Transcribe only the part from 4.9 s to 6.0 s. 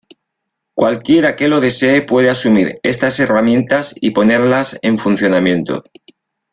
funcionamiento.